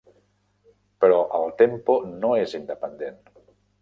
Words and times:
Però 1.03 1.19
el 1.39 1.53
tempo 1.61 1.99
no 2.25 2.33
és 2.47 2.57
independent! 2.61 3.21